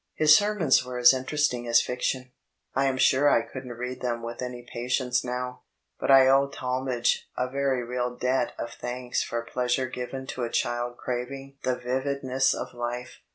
[0.15, 2.31] His sermons were as interesting as fiaion.
[2.73, 5.61] I am sure I couldn't read them with any patience now;
[5.99, 10.49] but I owe Talmage a very real debt of thanks for pleasure given to a
[10.49, 13.19] child craving the vividness of life.